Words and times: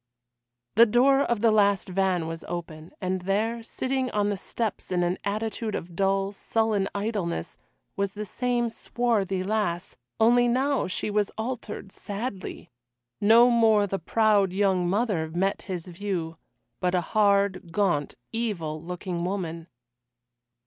The 0.73 0.87
door 0.87 1.19
of 1.21 1.41
the 1.41 1.51
last 1.51 1.87
van 1.87 2.25
was 2.25 2.43
open, 2.47 2.91
and 2.99 3.21
there, 3.21 3.61
sitting 3.61 4.09
on 4.09 4.29
the 4.31 4.35
steps 4.35 4.91
in 4.91 5.03
an 5.03 5.19
attitude 5.23 5.75
of 5.75 5.95
dull 5.95 6.31
sullen 6.33 6.89
idleness, 6.95 7.59
was 7.95 8.13
the 8.13 8.25
same 8.25 8.71
swarthy 8.71 9.43
lass, 9.43 9.95
only 10.19 10.47
now 10.47 10.87
she 10.87 11.11
was 11.11 11.29
altered 11.37 11.91
sadly! 11.91 12.71
No 13.21 13.51
more 13.51 13.85
the 13.85 13.99
proud 13.99 14.51
young 14.53 14.89
mother 14.89 15.29
met 15.29 15.61
his 15.69 15.85
view, 15.85 16.35
but 16.79 16.95
a 16.95 17.01
hard, 17.01 17.71
gaunt, 17.71 18.15
evil 18.33 18.81
looking 18.81 19.23
woman. 19.23 19.67